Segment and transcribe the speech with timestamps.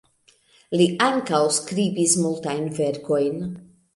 [0.79, 3.39] Li ankaŭ skribis multajn verkojn.